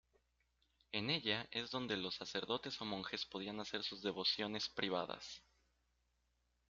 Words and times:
En 0.93 1.11
ella 1.11 1.47
es 1.51 1.69
donde 1.69 1.95
los 1.95 2.15
sacerdotes 2.15 2.81
o 2.81 2.85
monjes 2.85 3.27
podían 3.27 3.59
hacer 3.59 3.83
sus 3.83 4.01
devociones 4.01 4.67
privadas. 4.67 5.43